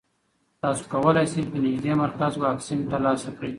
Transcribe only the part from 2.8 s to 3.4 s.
ترلاسه